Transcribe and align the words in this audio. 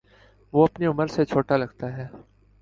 وہ 0.53 0.63
اپنی 0.65 0.85
عمر 0.85 1.07
سے 1.07 1.25
چھوٹا 1.25 1.57
لگتا 1.57 1.95
ہے 1.97 2.07